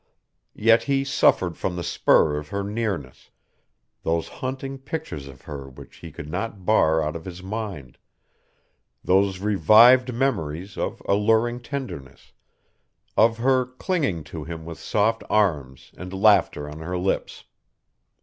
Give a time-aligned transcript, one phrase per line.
[0.55, 3.29] Yet he suffered from the spur of her nearness,
[4.01, 7.99] those haunting pictures of her which he could not bar out of his mind,
[9.03, 12.31] those revived memories of alluring tenderness,
[13.15, 17.43] of her clinging to him with soft arms and laughter on her lips.